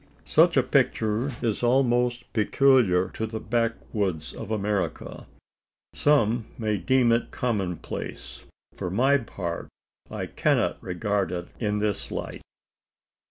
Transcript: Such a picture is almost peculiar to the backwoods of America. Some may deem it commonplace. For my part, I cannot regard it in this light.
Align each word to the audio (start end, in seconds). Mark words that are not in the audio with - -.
Such 0.25 0.57
a 0.57 0.63
picture 0.63 1.31
is 1.43 1.61
almost 1.61 2.33
peculiar 2.33 3.09
to 3.09 3.27
the 3.27 3.39
backwoods 3.39 4.33
of 4.33 4.49
America. 4.49 5.27
Some 5.93 6.47
may 6.57 6.79
deem 6.79 7.11
it 7.11 7.29
commonplace. 7.29 8.45
For 8.75 8.89
my 8.89 9.19
part, 9.19 9.67
I 10.09 10.25
cannot 10.25 10.81
regard 10.81 11.31
it 11.31 11.49
in 11.59 11.77
this 11.77 12.09
light. 12.09 12.41